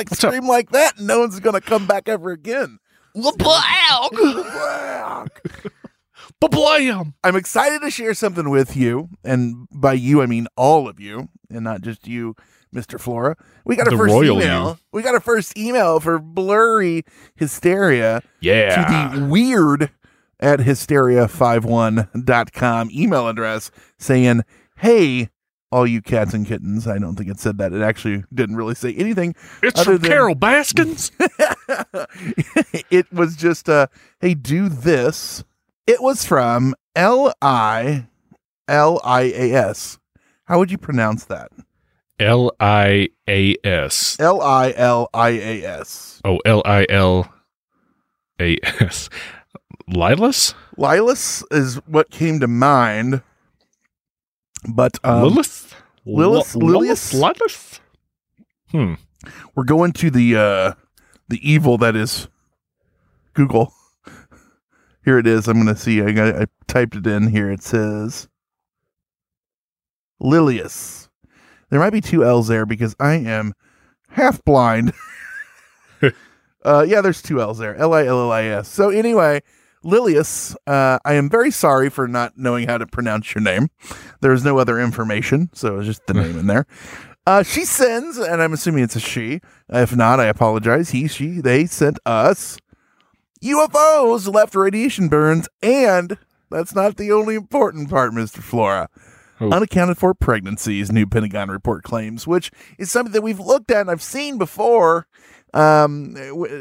[0.00, 2.78] like scream like that, and no one's gonna come back ever again.
[3.14, 3.28] Blam!
[7.24, 11.28] I'm excited to share something with you, and by you I mean all of you,
[11.50, 12.34] and not just you,
[12.74, 12.98] Mr.
[13.00, 13.36] Flora.
[13.64, 14.68] We got a The first royal email.
[14.70, 14.78] you.
[14.92, 17.04] We got a first email for blurry
[17.36, 19.10] hysteria Yeah.
[19.12, 19.90] to the weird
[20.38, 24.42] at hysteria51.com email address saying,
[24.78, 25.28] Hey,
[25.72, 26.86] all you cats and kittens.
[26.86, 27.72] I don't think it said that.
[27.72, 29.34] It actually didn't really say anything.
[29.62, 31.10] it's other from than- Carol Baskins.
[32.90, 33.86] it was just uh
[34.20, 35.44] hey do this
[35.86, 38.06] it was from l-i
[38.68, 39.98] l-i-a-s
[40.44, 41.50] how would you pronounce that
[42.18, 44.16] L I A S.
[44.20, 47.32] l-i-l-i-a-s Oh, L I L
[48.40, 49.08] A S.
[49.90, 50.54] Lilas?
[50.76, 53.22] lilas is what came to mind
[54.68, 55.74] but um, Lilith?
[56.04, 56.54] Lilith?
[56.54, 57.14] Li- Lilius?
[57.14, 57.80] Lilith?
[58.70, 58.94] Hmm.
[59.56, 60.72] we're going to the uh
[61.28, 62.28] the evil that is
[63.34, 63.72] google
[65.04, 68.28] here it is i'm gonna see i got i typed it in here it says
[70.22, 71.08] lilius
[71.70, 73.54] there might be two l's there because i am
[74.10, 74.92] half blind
[76.64, 79.40] uh yeah there's two l's there l-i-l-l-i-s so anyway
[79.84, 83.68] lilius uh i am very sorry for not knowing how to pronounce your name
[84.20, 86.66] there's no other information so it's just the name in there
[87.26, 89.40] uh, she sends, and I'm assuming it's a she.
[89.68, 90.90] If not, I apologize.
[90.90, 92.58] He, she, they sent us
[93.42, 96.18] UFOs left radiation burns, and
[96.50, 98.38] that's not the only important part, Mr.
[98.42, 98.88] Flora.
[99.40, 99.50] Oh.
[99.50, 103.90] Unaccounted for pregnancies, new Pentagon report claims, which is something that we've looked at and
[103.90, 105.06] I've seen before,
[105.54, 106.14] um,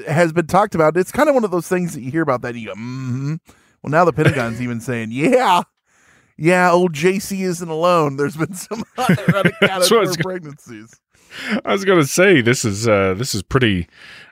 [0.07, 0.97] has been talked about.
[0.97, 3.35] It's kind of one of those things that you hear about that you go, mm-hmm.
[3.81, 5.63] Well, now the Pentagon's even saying, yeah,
[6.37, 8.17] yeah, old JC isn't alone.
[8.17, 10.99] There's been some other unaccounted That's what I for pregnancies.
[11.63, 13.88] I was gonna say this is uh this is pretty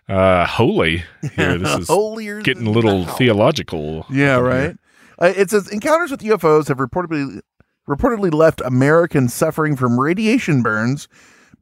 [0.09, 1.03] uh holy
[1.35, 1.57] here.
[1.57, 3.13] This is Holier getting a little thou.
[3.13, 4.05] theological.
[4.09, 4.75] Yeah, right.
[5.19, 7.41] Uh, it says encounters with UFOs have reportedly
[7.87, 11.07] reportedly left Americans suffering from radiation burns,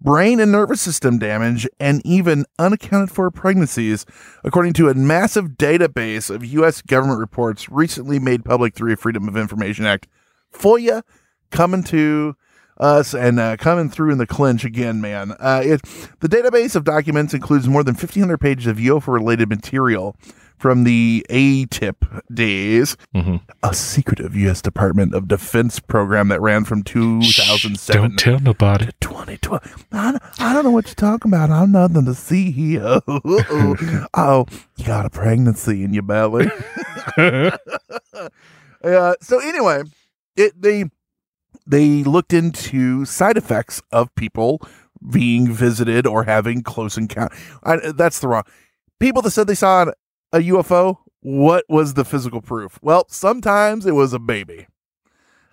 [0.02, 4.06] brain and nervous system damage, and even unaccounted for pregnancies,
[4.44, 6.82] according to a massive database of U.S.
[6.82, 10.08] government reports recently made public through a Freedom of Information Act.
[10.54, 11.04] FOIA
[11.52, 12.36] coming to
[12.78, 15.32] us and uh, coming through in the clinch again, man.
[15.40, 15.82] Uh, it,
[16.20, 20.16] the database of documents includes more than 1,500 pages of UFO related material
[20.58, 23.42] from the AATIP days, Mhm.
[23.62, 24.62] a secretive U.S.
[24.62, 28.90] Department of Defense program that ran from 2007 Don't tell nobody.
[29.02, 29.86] 2012.
[29.92, 31.50] I, don't- I don't know what you're talking about.
[31.50, 33.00] I'm nothing to see here.
[33.08, 34.46] oh,
[34.78, 36.50] you got a pregnancy in your belly.
[37.18, 39.84] uh, so anyway,
[40.36, 40.86] it they
[41.68, 44.62] they looked into side effects of people
[45.12, 47.36] being visited or having close encounter.
[47.64, 48.44] I, that's the wrong
[49.00, 49.86] people that said they saw
[50.34, 50.98] a UFO.
[51.22, 52.78] What was the physical proof?
[52.82, 54.68] Well, sometimes it was a baby.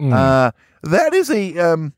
[0.00, 0.50] Mm, Uh,
[0.82, 1.94] that is a um.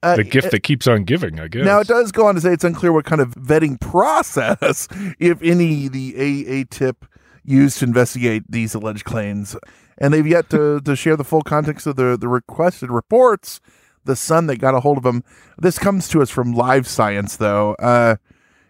[0.00, 1.64] Uh, the gift that keeps on giving, I guess.
[1.64, 4.86] now it does go on to say it's unclear what kind of vetting process,
[5.18, 6.94] if any, the AATIP
[7.44, 9.56] used to investigate these alleged claims,
[9.96, 13.60] and they've yet to, to share the full context of the the requested reports.
[14.04, 15.22] The Sun that got a hold of them.
[15.58, 17.74] This comes to us from Live Science, though.
[17.74, 18.16] Uh,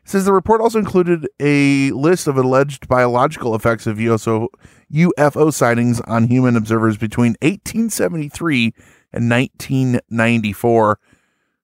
[0.09, 4.49] says the report also included a list of alleged biological effects of UFO,
[4.93, 8.73] UFO sightings on human observers between 1873
[9.13, 10.99] and 1994,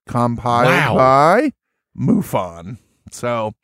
[0.06, 0.96] compiled Wow.
[0.96, 1.52] by
[1.98, 2.78] MUFON.
[3.10, 3.54] So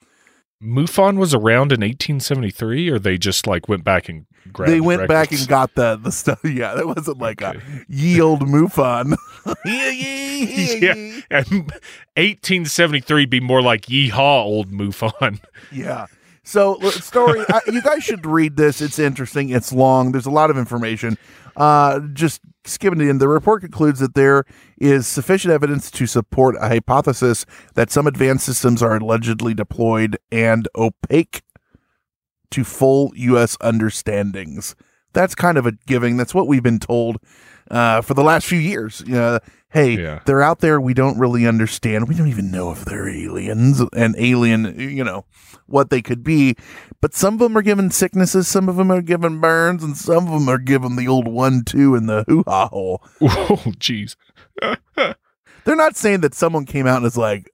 [0.63, 5.09] MUFON was around in 1873, or they just like went back and grabbed they went
[5.09, 6.41] back and got the the stuff.
[6.45, 7.59] Yeah, that wasn't like Okay.
[7.59, 9.17] a yield MUFON.
[9.65, 11.21] yeah, yeah, yeah, yeah.
[11.31, 11.71] And
[12.17, 15.41] 1873 be more like yeehaw, old MUFON.
[15.73, 16.07] Yeah.
[16.43, 18.81] So story, I, you guys should read this.
[18.81, 19.51] It's interesting.
[19.51, 20.11] It's long.
[20.13, 21.17] There's a lot of information.
[21.57, 22.41] Uh, just
[23.09, 23.19] in.
[23.19, 24.45] The report concludes that there
[24.79, 30.69] is sufficient evidence to support a hypothesis that some advanced systems are allegedly deployed and
[30.77, 31.43] opaque
[32.51, 33.57] to full U.S.
[33.61, 34.75] understandings.
[35.13, 36.17] That's kind of a giving.
[36.17, 37.19] That's what we've been told
[37.71, 39.05] uh, for the last few years.
[39.07, 39.39] Know,
[39.71, 40.21] hey, Yeah.
[40.25, 40.81] they're out there.
[40.81, 42.09] We don't really understand.
[42.09, 45.25] We don't even know if they're aliens and alien, you know,
[45.67, 46.57] what they could be.
[47.01, 50.27] But some of them are given sicknesses, some of them are given burns, and some
[50.27, 53.03] of them are given the old one, two, and the hoo ha hole.
[53.23, 54.17] Oh, jeez.
[55.65, 57.51] They're not saying that someone came out and is like,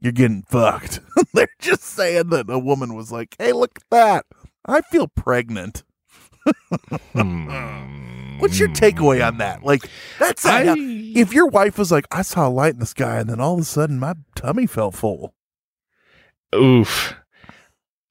[0.00, 1.00] you're getting fucked.
[1.34, 4.26] They're just saying that a woman was like, hey, look at that.
[4.66, 5.82] I feel pregnant.
[7.12, 8.38] Hmm.
[8.38, 9.62] What's your takeaway on that?
[9.62, 9.82] Like,
[10.18, 13.28] that's how- if your wife was like, I saw a light in the sky, and
[13.28, 15.34] then all of a sudden my tummy felt full.
[16.54, 17.14] oof.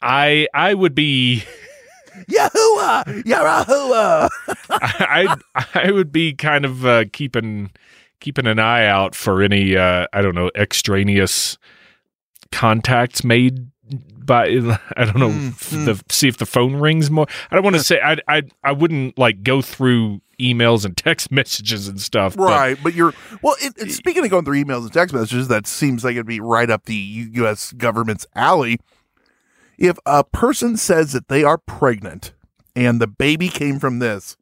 [0.02, 1.44] I I would be
[2.28, 3.22] Yahoo!
[3.26, 4.30] Yahoo!
[4.70, 5.36] I
[5.74, 7.72] I would be kind of uh, keeping
[8.22, 11.58] keeping an eye out for any uh, I don't know extraneous
[12.52, 13.68] contacts made
[14.30, 14.46] by
[14.96, 17.28] I don't know Mm, f- the see if the phone rings more.
[17.52, 21.32] I don't want to say I I I wouldn't like go through emails and text
[21.32, 22.38] messages and stuff.
[22.38, 23.56] Right, but you're well.
[23.62, 26.40] It, it- speaking of going through emails and text messages, that seems like it'd be
[26.40, 27.74] right up the U.S.
[27.74, 28.80] government's alley.
[29.78, 32.34] If a person says that they are pregnant
[32.76, 34.38] and the baby came from this,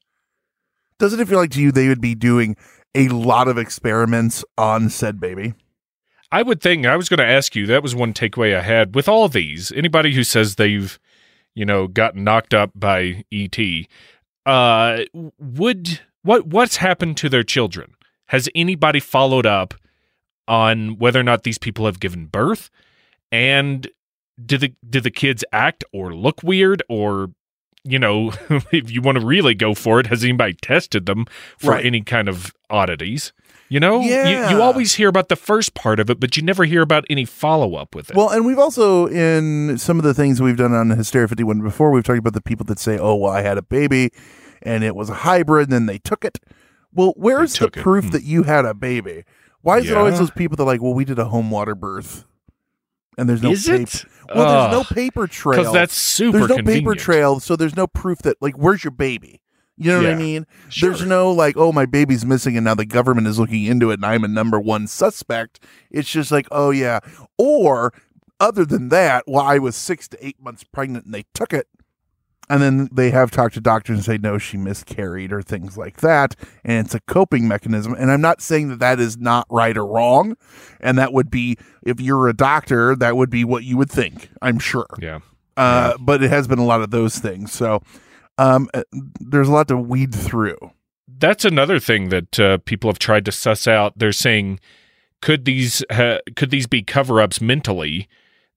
[1.00, 2.56] doesn't it feel like to you they would be doing
[2.96, 5.54] a lot of experiments on said baby?
[6.32, 7.66] I would think I was going to ask you.
[7.66, 9.72] That was one takeaway I had with all these.
[9.72, 11.00] Anybody who says they've,
[11.56, 13.58] you know, gotten knocked up by ET,
[14.46, 15.04] uh,
[15.40, 17.96] would what what's happened to their children?
[18.28, 19.74] Has anybody followed up
[20.48, 22.70] on whether or not these people have given birth?
[23.32, 23.88] And
[24.46, 27.32] do the do the kids act or look weird or
[27.84, 28.34] you know,
[28.72, 31.26] if you want to really go for it, has anybody tested them
[31.58, 31.86] for Right.
[31.86, 33.32] any kind of oddities?
[33.70, 34.50] You know, you, Yeah.
[34.50, 37.26] you always hear about the first part of it, but you never hear about any
[37.26, 38.16] follow up with it.
[38.16, 41.92] Well, and we've also in some of the things we've done on Hysteria 51 before,
[41.92, 44.12] we've talked about the people that say, "Oh, well, I had a baby
[44.62, 46.40] and it was a hybrid and then they took it."
[46.94, 47.84] Well, where's the took it.
[47.84, 48.12] proof Hmm.
[48.12, 49.24] that you had a baby?
[49.62, 51.76] Why is it always those people that are like, "Well, we did a home water
[51.76, 52.26] birth."
[53.18, 53.82] And there's no Is paper.
[53.84, 54.06] it?
[54.34, 55.58] Well, there's no paper trail.
[55.60, 56.86] because that's super there's no convenient.
[56.86, 59.42] paper trail, so there's no proof that like where's your baby?
[59.78, 60.48] You know what I mean?
[60.70, 60.90] Sure.
[60.90, 63.96] There's no like, oh, my baby's missing, and now the government is looking into it,
[63.96, 65.64] and I'm a number one suspect.
[65.92, 67.00] It's just like, oh yeah.
[67.38, 67.94] Or
[68.40, 71.68] other than that, well, I was six to eight months pregnant, and they took it,
[72.50, 75.98] and then they have talked to doctors and say no, she miscarried or things like
[75.98, 77.94] that, and it's a coping mechanism.
[77.94, 80.36] And I'm not saying that that is not right or wrong,
[80.80, 84.30] and that would be if you're a doctor, that would be what you would think.
[84.42, 85.20] I'm sure Yeah.
[85.56, 87.52] uh, but it has been a lot of those things.
[87.52, 87.82] So
[88.38, 88.84] um, uh,
[89.20, 90.58] there's a lot to weed through.
[91.08, 93.98] That's another thing that uh, people have tried to suss out.
[93.98, 94.60] They're saying,
[95.22, 95.84] could these
[96.36, 98.08] could these be cover ups mentally?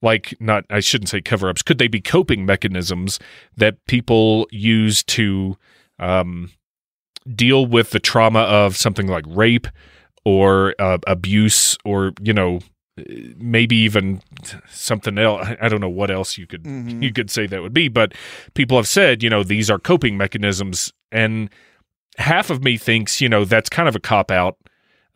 [0.03, 1.63] Like, not I shouldn't say cover ups.
[1.63, 3.19] Could they be coping mechanisms
[3.57, 5.57] that people use to
[5.99, 6.51] um,
[7.35, 9.67] deal with the trauma of something like rape
[10.25, 12.61] or uh, abuse, or you know,
[13.39, 14.21] maybe even
[14.69, 15.49] something else?
[15.61, 17.03] I- don't know what else you could Mhm.
[17.03, 18.13] you could say that would be, but
[18.55, 21.49] people have said, you know, these are coping mechanisms, and
[22.19, 24.57] half of me thinks, you know, that's kind of a cop out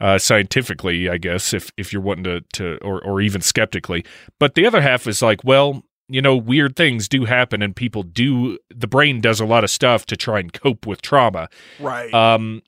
[0.01, 4.05] uh, scientifically, I guess, if if you're wanting to to or or even skeptically.
[4.41, 8.03] But the other half is like, well, you know, weird things do happen, and people
[8.03, 8.59] do.
[8.75, 11.49] The brain does a lot of stuff to try and cope with trauma.
[11.81, 12.13] Right.
[12.13, 12.63] Um,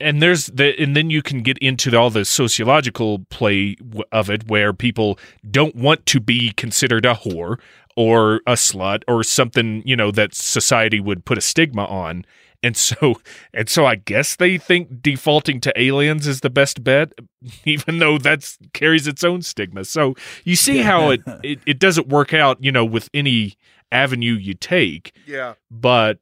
[0.00, 3.76] and there's the and then you can get into all the sociological play
[4.12, 5.18] of it where people
[5.50, 7.58] don't want to be considered a whore
[7.96, 12.24] or a slut or something you know that society would put a stigma on.
[12.60, 13.20] And so
[13.54, 17.12] and so i guess they think defaulting to aliens is the best bet
[17.64, 19.84] even though that carries its own stigma.
[19.84, 23.56] So you see how it, it it doesn't work out you know with any
[23.92, 25.14] avenue you take.
[25.26, 25.54] Yeah.
[25.70, 26.18] but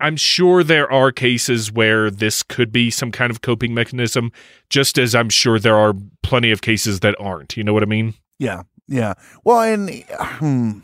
[0.00, 4.32] I'm sure there are cases where this could be some kind of coping mechanism,
[4.68, 7.56] just as I'm sure there are plenty of cases that aren't.
[7.56, 8.14] You know what I mean?
[8.38, 8.62] Yeah.
[8.88, 9.14] Yeah.
[9.44, 10.80] Well, and hmm,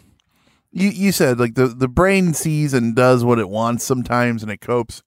[0.70, 4.52] you you said like the the brain sees and does what it wants sometimes, and
[4.52, 5.02] it copes,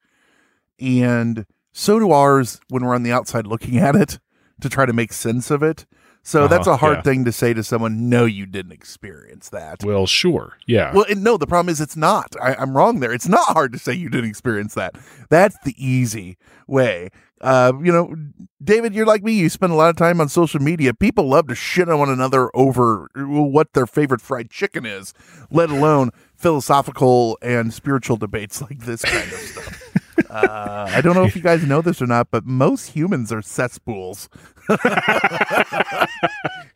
[0.80, 4.20] and so do ours when we're on the outside looking at it
[4.62, 5.86] to try to make sense of it.
[6.24, 7.02] So that's Uh-huh, a hard yeah.
[7.04, 8.10] thing to say to someone.
[8.10, 9.84] No, you didn't experience that.
[9.84, 10.58] Well, sure.
[10.68, 10.94] Yeah.
[10.94, 12.36] Well, and no, the problem is it's not.
[12.42, 13.12] I, I'm wrong there.
[13.14, 14.96] It's not hard to say you didn't experience that.
[15.30, 17.10] That's the easy way.
[17.42, 18.14] Uh, you know,
[18.62, 19.32] David, you're like me.
[19.32, 20.94] You spend a lot of time on social media.
[20.94, 25.14] People love to shit on one another over what their favorite fried chicken is,
[25.50, 29.84] let alone philosophical and spiritual debates like this kind of stuff.
[30.30, 33.42] Uh, I don't know if you guys know this or not, but most humans are
[33.42, 34.30] cesspools.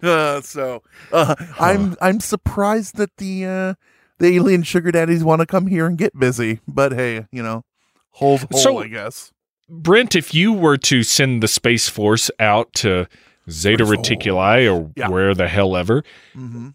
[0.04, 3.74] uh, so uh, I'm I'm surprised that the uh,
[4.20, 6.60] the alien sugar daddies want to come here and get busy.
[6.68, 7.64] But hey, you know,
[8.12, 9.32] holes hole, So- I guess.
[9.70, 13.08] Brent, if you were to send the Space Force out to
[13.50, 15.08] Zeta Space Reticuli or Yeah.
[15.08, 16.04] where the hell ever,
[16.36, 16.70] Mm-hmm.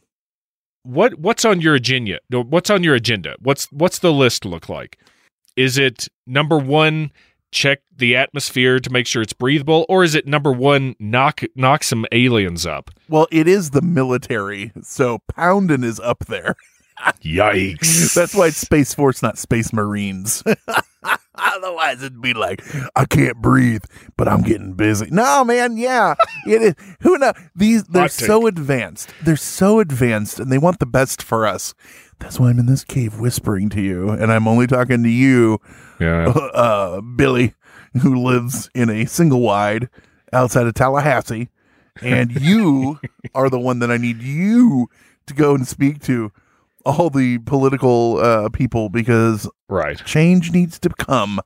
[0.85, 2.19] what what's on your agenda?
[2.31, 3.37] What's on your agenda?
[3.41, 4.99] What's what's the list look like?
[5.55, 7.13] Is it number one,
[7.51, 11.83] check the atmosphere to make sure it's breathable, or is it number one, knock knock
[11.83, 12.91] some aliens up?
[13.09, 16.57] Well, it is the military, so pounding is up there.
[17.23, 18.15] Yikes!
[18.15, 20.43] That's why it's Space Force, not Space Marines.
[21.35, 22.63] Otherwise, it'd be like,
[22.97, 23.85] I can't breathe,
[24.17, 25.07] but I'm getting busy.
[25.11, 26.15] No, man, yeah,
[26.47, 26.75] it is.
[27.01, 27.33] Who know?
[27.55, 29.13] These they're so advanced.
[29.25, 31.75] They're so advanced, and they want the best for us.
[32.21, 35.61] That's why I'm in this cave whispering to you, and I'm only talking to you,
[36.01, 36.27] Yeah.
[36.55, 37.55] uh, Billy,
[38.03, 39.89] who lives in a single wide
[40.33, 41.49] outside of Tallahassee,
[42.03, 42.99] and you
[43.35, 44.89] are the one that I need you
[45.27, 46.33] to go and speak to
[46.85, 50.03] all the political uh, people because Right.
[50.05, 51.41] change needs to come,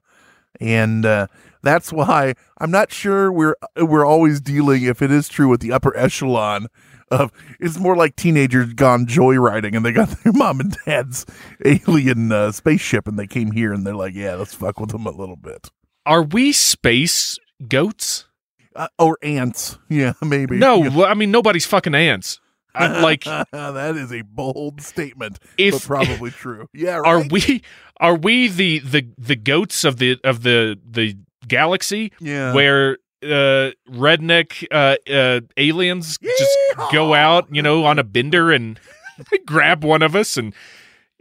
[0.60, 1.26] and uh,
[1.62, 5.72] that's why I'm not sure we're we're always dealing if it is true with the
[5.72, 6.68] upper echelon
[7.12, 11.24] of it's more like teenagers gone joyriding and they got their mom and dad's
[11.64, 15.06] alien uh, spaceship and they came here and they're like yeah let's fuck with them
[15.06, 15.68] a little bit
[16.06, 17.38] Are we space
[17.68, 18.26] goats?
[18.74, 21.04] uh, or ants yeah maybe No, Yeah.
[21.04, 22.40] I mean nobody's fucking ants.
[22.74, 27.62] I, like that is a bold statement but if probably true yeah are we
[28.00, 33.70] are we the the the goats of the of the the galaxy yeah where uh
[33.90, 36.58] redneck uh uh aliens just
[36.90, 38.80] go out you know on a bender and
[39.46, 40.52] grab one of us and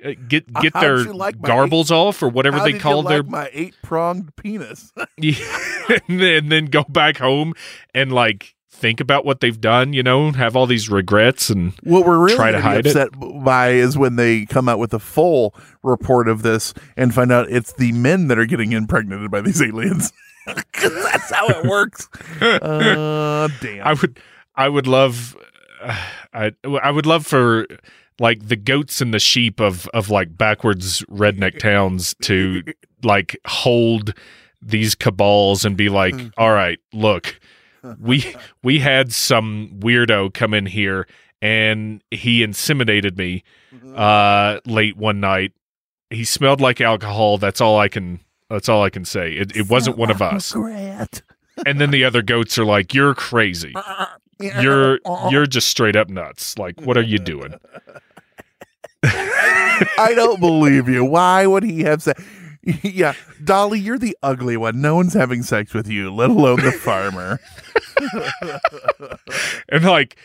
[0.03, 3.50] uh, get get How'd their like garbles off or whatever they call their like my
[3.53, 5.39] eight pronged penis and,
[6.08, 7.53] then, and then go back home
[7.93, 12.03] and like think about what they've done you know have all these regrets and What
[12.03, 12.88] we're really try to hide it.
[12.88, 13.10] upset
[13.43, 15.53] by is when they come out with a full
[15.84, 19.62] report of this and find out it's the men that are getting impregnated by these
[19.62, 20.12] aliens.
[20.74, 22.10] that's how it works.
[22.41, 23.88] uh, damn.
[23.88, 24.19] I would,
[24.55, 25.38] I would love,
[25.81, 25.98] uh,
[26.33, 27.67] I, I would love for
[28.19, 32.62] like the goats and the sheep of of like backwards redneck towns to
[33.03, 34.13] like hold
[34.62, 37.39] these cabals and be like, all right, look,
[38.00, 41.07] we we had some weirdo come in here
[41.41, 43.43] and he inseminated me
[43.95, 45.53] uh late one night.
[46.12, 47.38] He smelled like alcohol.
[47.38, 48.19] That's all I can.
[48.51, 49.31] That's all I can say.
[49.31, 50.53] It, it wasn't one of us.
[50.53, 51.22] Regret.
[51.65, 53.74] And then the other goats are like, "You're crazy.
[54.39, 56.58] You're you're just straight up nuts.
[56.58, 57.53] Like, what are you doing?"
[59.03, 61.03] I don't believe you.
[61.05, 62.17] Why would he have said?
[62.84, 63.13] Yeah,
[63.44, 64.82] Dolly, you're the ugly one.
[64.82, 67.39] No one's having sex with you, let alone the farmer.
[69.70, 70.18] And like,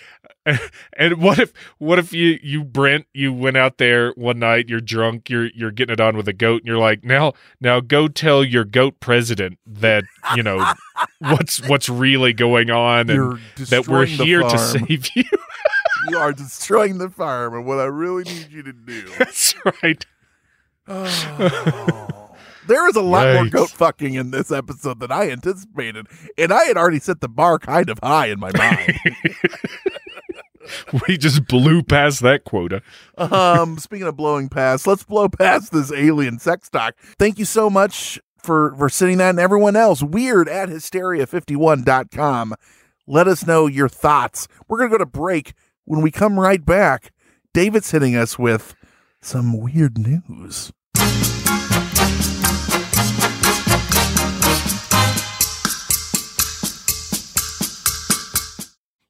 [0.97, 4.81] and what if what if you you Brent you went out there one night, you're
[4.81, 8.09] drunk, you're you're getting it on with a goat, and you're like, now now go
[8.09, 10.73] tell your goat president that you know
[11.21, 15.25] what's what's really going on and that we're here to save you.
[16.09, 19.09] You are destroying the farm, and what I really need you to do.
[19.19, 20.05] That's right.
[20.89, 22.23] Oh.
[22.67, 26.07] There is a lot more goat fucking in this episode than I anticipated,
[26.37, 28.99] and I had already set the bar kind of high in my mind.
[31.09, 32.83] We just blew past that quota.
[33.17, 36.97] um, speaking of blowing past, let's blow past this alien sex talk.
[37.19, 40.03] Thank you so much for for sending that, and everyone else.
[40.03, 42.55] Weird at hysteria51.com.
[43.07, 44.49] Let us know your thoughts.
[44.69, 45.55] We're gonna go to break.
[45.85, 47.13] When we come right back,
[47.55, 48.75] David's hitting us with
[49.21, 50.73] some weird news.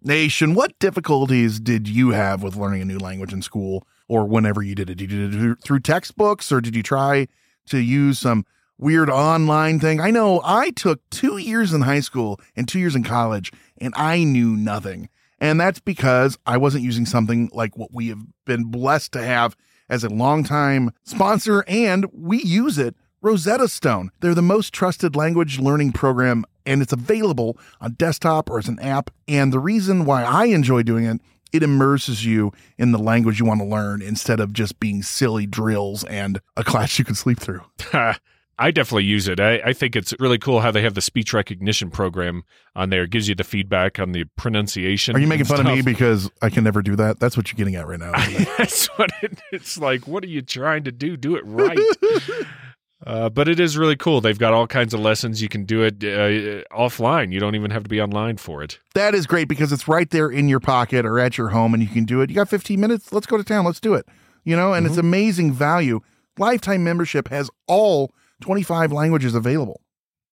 [0.06, 4.62] Nation, what difficulties did you have with learning a new language in school or whenever
[4.62, 4.94] you did it?
[4.94, 7.26] Did you do it through textbooks or did you try
[7.70, 8.46] to use some
[8.78, 10.00] weird online thing?
[10.00, 13.92] I know I took two years in high school and two years in college and
[13.96, 15.08] I knew nothing.
[15.40, 19.56] And that's because I wasn't using something like what we have been blessed to have
[19.88, 24.11] as a longtime sponsor, and we use it Rosetta Stone.
[24.20, 28.78] They're the most trusted language learning program, and it's available on desktop or as an
[28.78, 29.11] app.
[29.26, 31.20] And the reason why I enjoy doing it,
[31.52, 35.46] it immerses you in the language you want to learn instead of just being silly
[35.46, 37.62] drills and a class you can sleep through.
[38.58, 39.38] I definitely use it.
[39.38, 42.42] I, I think it's really cool how they have the speech recognition program
[42.75, 43.02] on there.
[43.02, 45.14] It gives you the feedback on the pronunciation.
[45.14, 47.20] Are you making fun of me because I can never do that?
[47.20, 48.12] That's what you're getting at right now.
[48.58, 50.06] That's what it, it's like.
[50.06, 51.18] What are you trying to do?
[51.18, 51.78] Do it right.
[53.04, 54.20] Uh, but it is really cool.
[54.20, 55.42] They've got all kinds of lessons.
[55.42, 57.32] You can do it uh, offline.
[57.32, 58.78] You don't even have to be online for it.
[58.94, 61.82] That is great because it's right there in your pocket or at your home and
[61.82, 62.30] you can do it.
[62.30, 63.12] You got 15 minutes.
[63.12, 63.64] Let's go to town.
[63.64, 64.06] Let's do it.
[64.44, 66.00] You know, and it's amazing value.
[66.38, 69.82] Lifetime membership has all 25 languages available.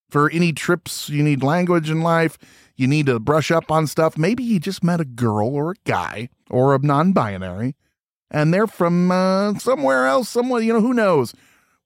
[0.09, 2.39] For any trips you need language in life,
[2.77, 4.17] you need to brush up on stuff.
[4.17, 7.75] Maybe you just met a girl or a guy or a non binary
[8.31, 11.35] and they're from uh, somewhere else, somewhere, you know, who knows?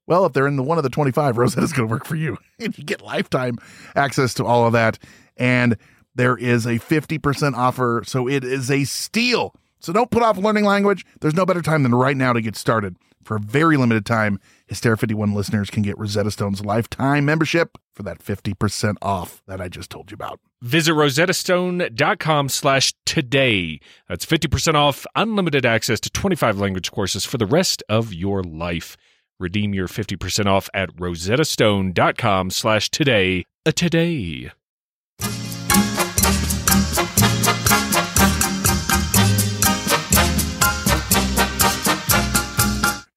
[0.09, 2.37] Well, if they're in the one of the 25, Rosetta's going to work for you.
[2.61, 3.55] And you get lifetime
[3.95, 4.99] access to all of that.
[5.37, 5.77] And
[6.13, 8.03] there is a 50% offer.
[8.05, 9.55] So it is a steal.
[9.79, 11.05] So don't put off learning language.
[11.21, 12.97] There's no better time than right now to get started.
[13.23, 18.03] For a very limited time, Hysteria 51 listeners can get Rosetta Stone's lifetime membership for
[18.03, 20.41] that 50% off that I just told you about.
[20.61, 23.79] Visit rosettastone.com slash today.
[24.09, 28.97] That's 50% off unlimited access to 25 language courses for the rest of your life.
[29.39, 33.45] Redeem your 50% off at rosettastone.com slash today.
[33.65, 34.51] A today.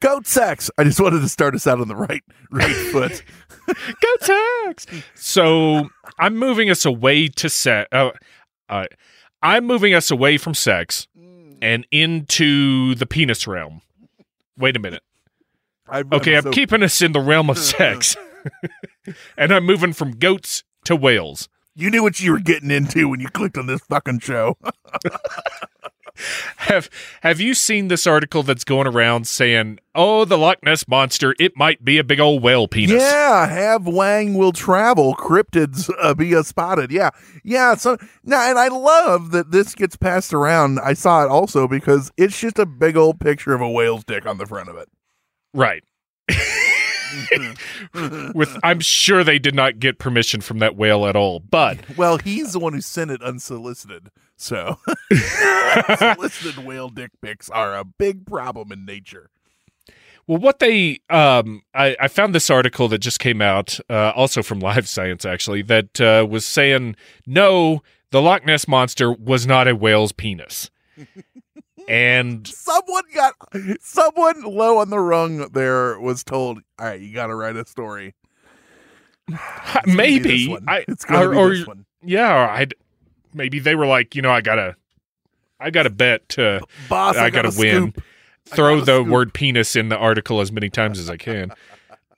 [0.00, 0.68] Goat sex.
[0.78, 3.22] I just wanted to start us out on the right right foot.
[3.66, 4.86] Goat sex.
[5.14, 5.88] So
[6.18, 7.88] I'm moving us away to sex.
[7.92, 8.10] Uh,
[8.68, 8.86] uh,
[9.42, 11.06] I'm moving us away from sex
[11.62, 13.82] and into the penis realm.
[14.58, 15.02] Wait a minute.
[15.92, 18.16] I'm, Okay, I'm so- keeping us in the realm of sex,
[19.36, 21.48] and I'm moving from goats to whales.
[21.74, 24.58] You knew what you were getting into when you clicked on this fucking show.
[26.58, 26.90] Have
[27.22, 31.56] Have you seen this article that's going around saying, "Oh, the Loch Ness monster, it
[31.56, 33.00] might be a big old whale penis"?
[33.00, 35.14] Yeah, have Wang will travel.
[35.16, 36.92] Cryptids uh, be uh, spotted.
[36.92, 37.10] Yeah,
[37.42, 37.76] yeah.
[37.76, 40.78] So now, and I love that this gets passed around.
[40.80, 44.26] I saw it also because it's just a big old picture of a whale's dick
[44.26, 44.90] on the front of it.
[45.54, 45.84] Right.
[48.34, 52.18] With I'm sure they did not get permission from that whale at all, but Well,
[52.18, 54.10] he's the one who sent it unsolicited.
[54.36, 54.78] So,
[55.88, 59.28] unsolicited whale dick pics are a big problem in nature.
[60.26, 64.42] Well, what they um, I, I found this article that just came out, uh, also
[64.42, 69.68] from Live Science, actually, that uh, was saying no, the Loch Ness monster was not
[69.68, 70.70] a whale's penis,
[71.88, 73.34] and Someone got
[73.80, 77.66] someone low on the rung there was told, "All right, you got to write a
[77.66, 78.14] story."
[79.28, 79.40] It's
[79.86, 80.58] gonna be this maybe.
[80.66, 81.86] I it's gonna or, be this one.
[82.02, 82.74] yeah, or I'd
[83.34, 84.76] maybe they were like, you know, I gotta,
[85.60, 87.94] I gotta bet to Boss, I, I got gotta win.
[88.46, 89.08] Throw got a the scoop.
[89.08, 91.52] word penis in the article as many times as I can.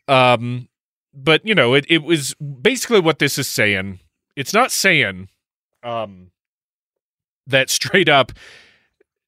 [0.08, 0.68] Um,
[1.12, 4.00] but you know, it, it was basically what this is saying.
[4.36, 5.28] It's not saying
[5.82, 6.30] um,
[7.46, 8.32] that straight up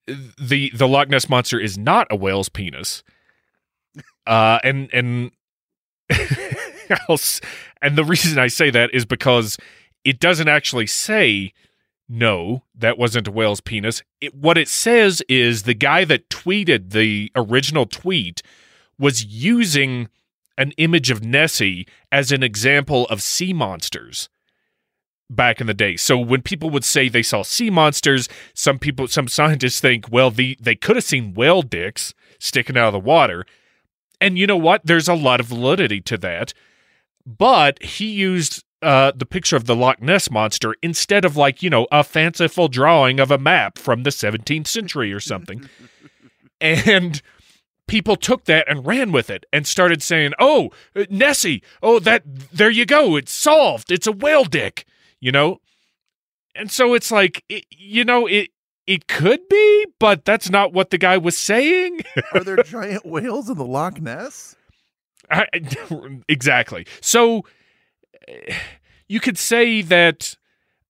[0.07, 3.03] the the Loch Ness monster is not a whale's penis.
[4.27, 5.31] Uh, and and
[7.83, 9.57] and the reason I say that is because
[10.05, 11.53] it doesn't actually say
[12.09, 14.03] no, that wasn't a whale's penis.
[14.21, 18.42] It, what it says is the guy that tweeted the original tweet
[18.99, 20.09] was using
[20.57, 24.29] an image of Nessie as an example of sea monsters
[25.29, 25.97] back in the day.
[25.97, 30.31] So when people would say they saw sea monsters, some people, some scientists think, well,
[30.31, 33.45] the they could have seen whale dicks sticking out of the water.
[34.21, 34.83] And you know what?
[34.85, 36.55] There's a lot of validity to that.
[37.27, 41.71] But he used uh, the picture of the Loch Ness monster instead of like you
[41.71, 45.69] know a fanciful drawing of a map from the 17th century or something,
[46.61, 47.21] and
[47.89, 52.23] people took that and ran with it and started saying, "Oh, uh, Nessie, oh that
[52.53, 53.91] there you go, it's solved.
[53.91, 54.87] It's a whale dick,"
[55.27, 55.61] you know,
[56.55, 58.51] and so it's like it, you know it.
[58.87, 62.03] It could be, but that's not what the guy was saying.
[62.33, 64.55] Are there giant whales in the Loch Ness?
[65.29, 65.47] I,
[66.29, 66.87] exactly.
[67.01, 67.45] So
[68.29, 68.55] eh,
[69.09, 70.37] you could say that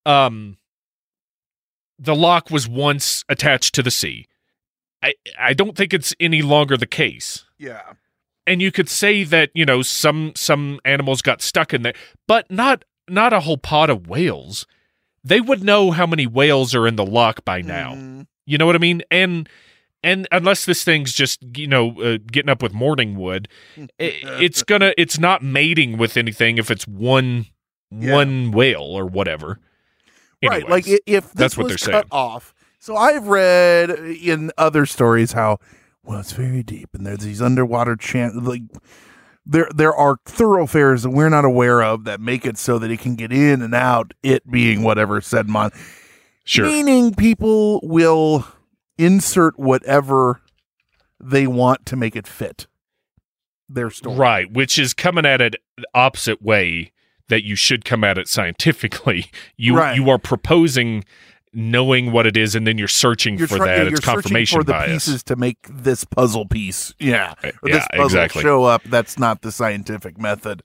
[0.05, 0.59] um,
[1.99, 4.27] the lock was once attached to the sea.
[5.03, 7.47] I I don't think it's any longer the case.
[7.57, 7.95] Yeah.
[8.47, 11.95] And you could say that you know some some animals got stuck in there,
[12.29, 14.67] but not not a whole pod of whales.
[15.25, 17.95] They would know how many whales are in the lock by now.
[17.95, 18.27] Mhm.
[18.47, 19.03] You know what I mean?
[19.11, 19.49] And
[20.03, 24.63] and unless this thing's just you know uh, getting up with morning wood, i it's
[24.63, 27.47] gonna it's not mating with anything if it's one
[27.91, 28.13] Yeah.
[28.15, 29.59] one whale or whatever.
[30.45, 30.69] Right.
[30.69, 32.05] Like if this that's what was they're saying.
[32.13, 32.55] off.
[32.79, 35.59] So I've read in other stories how
[36.05, 38.63] well it's very deep and there's these underwater chan like
[39.47, 42.99] there there are thoroughfares that we're not aware of that make it so that it
[42.99, 45.71] can get in and out, it being whatever said mon
[46.45, 46.67] sure.
[46.67, 48.47] Meaning people will
[48.99, 50.41] insert whatever
[51.21, 52.67] they want to make it fit
[53.69, 54.17] their story.
[54.17, 56.93] Right, which is coming at it the opposite way
[57.29, 59.31] that you should come at it scientifically.
[59.57, 59.97] You Right.
[59.97, 61.05] you are proposing
[61.57, 63.79] knowing what it is and then you're searching You're for that.
[63.87, 65.07] yeah, it's confirmation for the bias.
[65.07, 66.93] pieces to make this puzzle piece.
[67.01, 67.33] Yeah.
[67.43, 68.43] Uh, yeah, this puzzle exactly.
[68.43, 68.83] show up.
[68.85, 70.63] That's not the scientific method.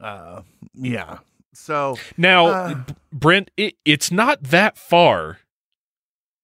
[0.00, 0.42] Uh,
[0.74, 1.18] yeah.
[1.52, 2.74] So Now, Uh.
[3.12, 5.38] Brent, it, it's not that far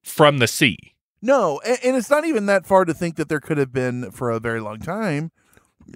[0.04, 0.78] from the sea.
[1.20, 4.10] no, and, and it's not even that far to think that there could have been
[4.12, 5.32] for a very long time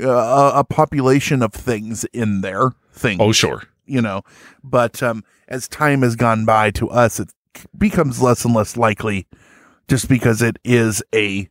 [0.01, 2.73] uh, a, a population of things in there.
[2.93, 3.21] Things.
[3.21, 3.63] Oh, sure.
[3.87, 4.23] You know,
[4.65, 7.31] but um, as time has gone by to us, it
[7.77, 9.27] becomes less and less likely,
[9.89, 11.49] just because it is a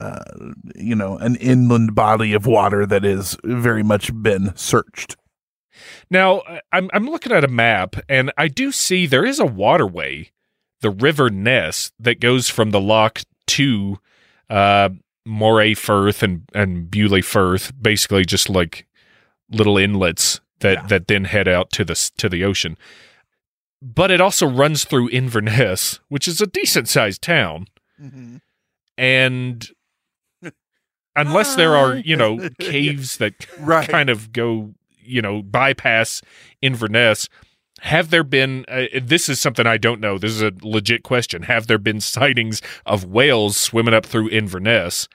[0.00, 0.22] uh,
[0.76, 5.16] you know, an inland body of water that is very much been searched.
[6.10, 10.30] Now, I'm I'm looking at a map, and I do see there is a waterway,
[10.80, 13.98] the River Ness, that goes from the loch to
[14.48, 14.90] uh,
[15.26, 18.86] Moray Firth and and Beauly Firth, basically just like
[19.50, 20.86] little inlets that Yeah.
[20.86, 22.76] that then head out to the to the ocean.
[23.80, 27.66] But it also runs through Inverness, which is a decent sized town,
[28.96, 29.68] and
[31.16, 33.88] unless there are you know caves that Right.
[33.88, 36.22] kind of go, you know, bypass
[36.62, 37.28] Inverness.
[37.82, 38.64] Have there been?
[38.66, 40.18] Uh, this is something I don't know.
[40.18, 41.42] This is a legit question.
[41.42, 45.08] Have there been sightings of whales swimming up through Inverness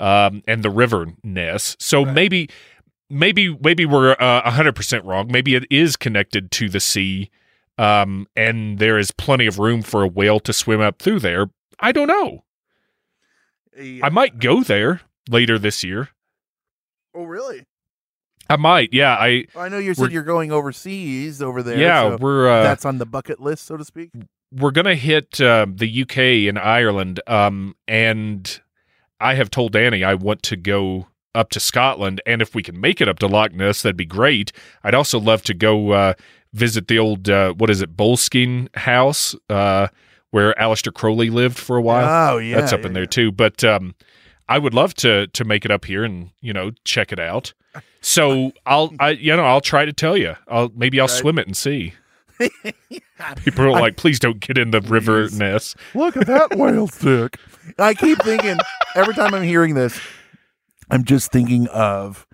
[0.00, 1.76] um, and the River Ness?
[1.78, 2.12] So Right.
[2.14, 2.48] maybe,
[3.08, 5.28] maybe, maybe we're uh, hundred percent wrong.
[5.30, 7.30] Maybe it is connected to the sea,
[7.78, 11.50] um, and there is plenty of room for a whale to swim up through there.
[11.80, 12.44] I don't know.
[14.02, 16.10] I might go there later this year.
[17.14, 17.66] Oh, really?
[18.50, 18.90] I might.
[18.92, 19.14] Yeah.
[19.14, 19.46] I.
[19.56, 21.78] I know you said you're going overseas over there.
[21.78, 22.10] yeah.
[22.10, 22.48] so we're.
[22.48, 24.10] Uh, that's on the bucket list, so to speak.
[24.52, 28.60] we're gonna hit uh, the UK and Ireland, um, and
[29.20, 32.78] I have told Danny I want to go up to Scotland, and if we can
[32.78, 34.52] make it up to Loch Ness, that'd be great.
[34.84, 36.14] I'd also love to go uh,
[36.52, 39.88] visit the old uh, what is it, Boleskine House, uh,
[40.30, 42.34] where Aleister Crowley lived for a while.
[42.34, 42.60] Oh, yeah.
[42.60, 43.08] That's up yeah, in there yeah.
[43.08, 43.32] too.
[43.32, 43.94] But um,
[44.48, 47.52] I would love to to make it up here and you know check it out.
[48.00, 50.34] So I'll I you know I'll try to tell you.
[50.48, 51.10] I'll maybe I'll Right.
[51.16, 51.94] swim it and see.
[53.44, 55.74] People are I- like, please don't get in the river Ness.
[55.94, 57.38] Look at that whale stick.
[57.78, 58.58] I keep thinking
[58.96, 60.00] every time I'm hearing this,
[60.90, 62.26] I'm just thinking of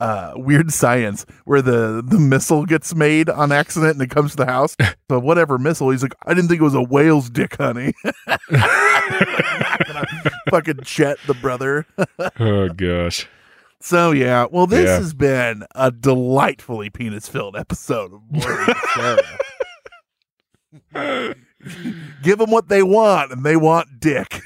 [0.00, 4.36] uh, weird science where the the missile gets made on accident and it comes to
[4.38, 4.76] the house.
[5.10, 7.94] So whatever missile, he's like, I didn't think it was a whale's dick, honey.
[10.50, 11.86] Fucking Chet, the brother.
[12.38, 13.26] oh gosh.
[13.80, 14.96] So yeah, well, this Yeah.
[14.98, 18.20] has been a delightfully penis-filled episode of.
[22.22, 24.40] Give them what they want, and they want dick.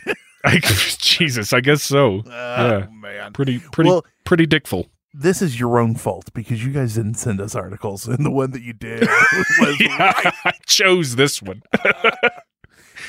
[0.45, 0.59] I,
[0.99, 2.23] Jesus, I guess so.
[2.27, 3.33] Oh, man.
[3.33, 4.88] Pretty, pretty, Well- pretty dickful.
[5.14, 8.53] This is your own fault because you guys didn't send us articles, and the one
[8.53, 9.01] that you did
[9.61, 10.12] was yeah,
[10.44, 11.62] I chose this one.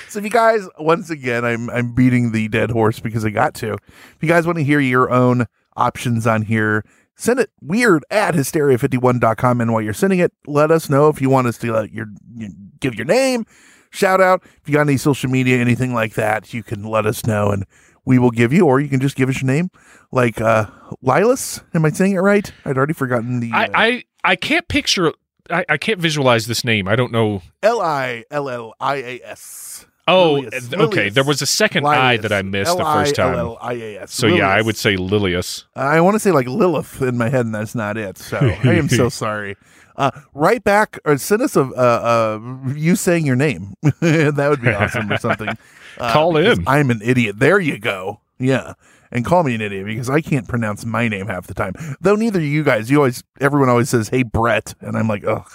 [0.09, 3.55] So if you guys, once again, I'm I'm beating the dead horse because I got
[3.55, 3.73] to.
[3.73, 6.85] If you guys want to hear your own options on here,
[7.15, 9.59] send it weird at hysteria51.com.
[9.59, 12.07] And while you're sending it, let us know if you want us to let your
[12.35, 13.45] you give your name,
[13.89, 14.43] shout out.
[14.43, 17.65] If you got any social media, anything like that, you can let us know and
[18.05, 19.69] we will give you, or you can just give us your name.
[20.11, 20.67] Like uh
[21.03, 21.63] Lilas.
[21.73, 22.51] Am I saying it right?
[22.65, 25.13] I'd already forgotten the I, uh, I, I can't picture.
[25.49, 26.87] I, I can't visualize this name.
[26.87, 27.41] I don't know.
[27.61, 29.85] L I L L I A S.
[30.05, 30.73] Oh, Lilius.
[30.73, 31.07] okay.
[31.07, 31.13] Lilius.
[31.13, 33.35] There was a second I that I missed the first time.
[33.35, 34.13] L-I-L-L-I-A-S.
[34.13, 35.63] So yeah, I would say Lilius.
[35.75, 38.17] I want to say like Lilith in my head, and that's not it.
[38.17, 39.55] So I am so sorry.
[39.95, 42.39] Uh, right back or send us a,
[42.75, 43.75] you saying your name.
[43.81, 45.49] that would be awesome or something.
[45.95, 46.63] Uh, Call in.
[46.67, 47.37] I'm an idiot.
[47.37, 48.19] There you go.
[48.39, 48.73] Yeah.
[49.11, 51.73] And call me an idiot because I can't pronounce my name half the time.
[52.01, 55.23] Though neither of you guys, you always, everyone always says, "Hey Brett," and I'm like,
[55.23, 55.47] "Ugh,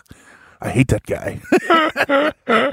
[0.61, 1.40] I hate that guy."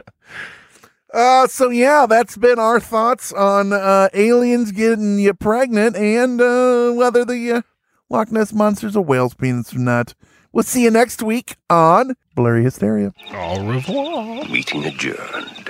[1.11, 6.91] uh, so yeah, that's been our thoughts on uh, aliens getting you pregnant and uh,
[6.91, 7.61] whether the uh,
[8.09, 10.13] Loch Ness monster's a whale's penis or not.
[10.55, 13.11] We'll see you next week on Blurry Hysteria.
[13.33, 14.45] Au revoir.
[14.45, 15.64] Meeting adjourned.